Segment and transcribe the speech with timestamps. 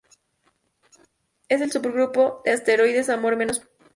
[1.47, 3.81] Es el subgrupo de asteroides Amor menos poblado.